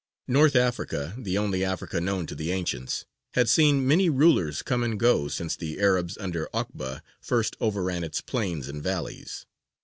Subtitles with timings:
[0.27, 3.05] North Africa the only Africa known to the ancients
[3.35, 8.19] had seen many rulers come and go since the Arabs under Okba first overran its
[8.19, 9.45] plains and valleys.